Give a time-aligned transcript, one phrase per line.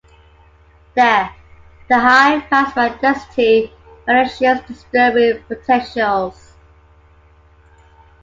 [0.95, 1.31] There,
[1.87, 3.71] the high plasma density
[4.07, 6.55] better shields disturbing potentials.